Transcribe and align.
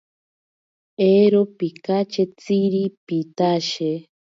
Ero 1.13 1.39
pikachetziri 1.57 2.83
pitashire. 3.05 4.03